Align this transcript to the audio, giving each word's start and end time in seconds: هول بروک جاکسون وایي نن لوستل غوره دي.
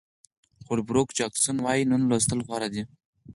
هول 0.65 0.79
بروک 0.87 1.09
جاکسون 1.17 1.57
وایي 1.61 1.83
نن 1.91 2.01
لوستل 2.09 2.39
غوره 2.47 2.67
دي. 2.73 2.83